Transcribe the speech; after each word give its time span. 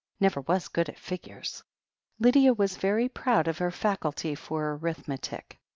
Never 0.19 0.41
was 0.41 0.67
good 0.67 0.89
at 0.89 0.97
figures." 0.97 1.61
Lydia 2.17 2.55
was 2.55 2.75
very 2.75 3.07
proud 3.07 3.47
of 3.47 3.59
her 3.59 3.69
faculty 3.69 4.33
for 4.33 4.75
arithmetic. 4.81 5.59